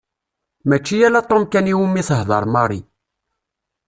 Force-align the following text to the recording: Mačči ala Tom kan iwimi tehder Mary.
Mačči 0.69 0.97
ala 1.07 1.21
Tom 1.29 1.43
kan 1.51 1.69
iwimi 1.73 2.03
tehder 2.09 2.43
Mary. 2.53 2.79